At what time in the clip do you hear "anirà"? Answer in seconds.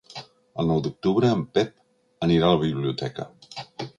2.27-2.49